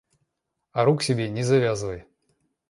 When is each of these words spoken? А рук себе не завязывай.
А 0.71 0.83
рук 0.85 1.03
себе 1.03 1.29
не 1.29 1.43
завязывай. 1.43 2.03